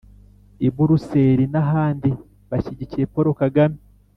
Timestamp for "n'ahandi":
1.53-2.09